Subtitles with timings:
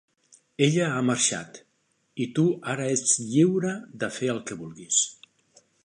[0.67, 1.59] Ella ha marxat,
[2.25, 5.05] i tu ara ets lliure de fer el que vulguis.